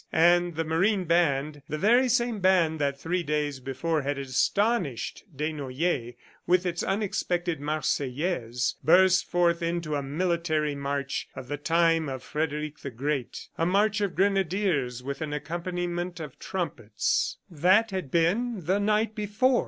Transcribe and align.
And 0.11 0.55
the 0.55 0.63
marine 0.63 1.03
band, 1.05 1.61
the 1.69 1.77
very 1.77 2.09
same 2.09 2.39
band 2.39 2.79
that 2.79 2.99
three 2.99 3.21
days 3.21 3.59
before 3.59 4.01
had 4.01 4.17
astonished 4.17 5.25
Desnoyers 5.37 6.15
with 6.47 6.65
its 6.65 6.81
unexpected 6.81 7.59
Marseillaise, 7.59 8.77
burst 8.83 9.25
forth 9.29 9.61
into 9.61 9.93
a 9.95 10.01
military 10.01 10.73
march 10.73 11.27
of 11.35 11.49
the 11.49 11.57
time 11.57 12.09
of 12.09 12.23
Frederick 12.23 12.79
the 12.79 12.89
Great 12.89 13.49
a 13.59 13.65
march 13.67 14.01
of 14.01 14.15
grenadiers 14.15 15.03
with 15.03 15.21
an 15.21 15.33
accompaniment 15.33 16.19
of 16.19 16.39
trumpets. 16.39 17.37
That 17.47 17.91
had 17.91 18.09
been 18.09 18.65
the 18.65 18.79
night 18.79 19.13
before. 19.13 19.59